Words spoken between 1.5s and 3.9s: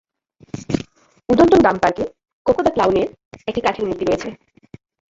গ্রাম পার্কে 'Coco the clown' এর একটি কাঠের